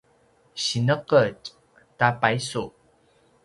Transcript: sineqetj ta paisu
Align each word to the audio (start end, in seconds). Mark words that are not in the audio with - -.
sineqetj 0.63 1.43
ta 1.97 2.07
paisu 2.21 2.65